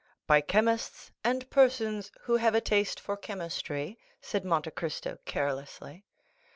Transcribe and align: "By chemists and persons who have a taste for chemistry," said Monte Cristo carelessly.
"By 0.25 0.41
chemists 0.41 1.11
and 1.23 1.47
persons 1.51 2.11
who 2.21 2.37
have 2.37 2.55
a 2.55 2.59
taste 2.59 2.99
for 2.99 3.15
chemistry," 3.15 3.99
said 4.19 4.43
Monte 4.43 4.71
Cristo 4.71 5.19
carelessly. 5.25 6.03